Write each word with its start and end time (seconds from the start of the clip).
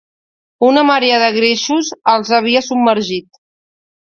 Una 0.69 0.83
marea 0.91 1.19
de 1.25 1.27
greixos 1.35 1.91
els 2.15 2.33
havia 2.39 2.65
submergit. 2.71 3.43